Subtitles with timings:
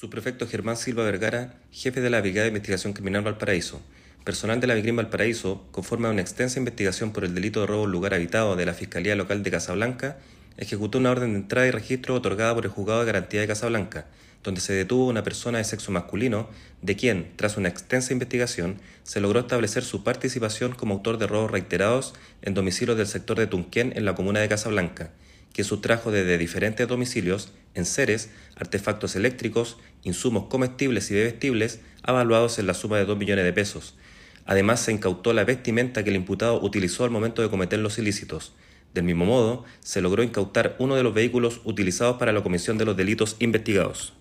[0.00, 3.82] Subprefecto Germán Silva Vergara, jefe de la Brigada de Investigación Criminal Valparaíso.
[4.22, 7.84] Personal de la Vigrim Valparaíso, conforme a una extensa investigación por el delito de robo
[7.84, 10.18] en lugar habitado de la Fiscalía Local de Casablanca,
[10.56, 14.06] ejecutó una orden de entrada y registro otorgada por el Juzgado de Garantía de Casablanca,
[14.44, 16.48] donde se detuvo una persona de sexo masculino,
[16.80, 21.50] de quien, tras una extensa investigación, se logró establecer su participación como autor de robos
[21.50, 25.10] reiterados en domicilios del sector de Tunquén en la comuna de Casablanca
[25.52, 32.74] que sustrajo desde diferentes domicilios, enseres, artefactos eléctricos, insumos comestibles y bebestibles avaluados en la
[32.74, 33.96] suma de 2 millones de pesos.
[34.46, 38.54] Además, se incautó la vestimenta que el imputado utilizó al momento de cometer los ilícitos.
[38.94, 42.86] Del mismo modo, se logró incautar uno de los vehículos utilizados para la comisión de
[42.86, 44.14] los delitos investigados.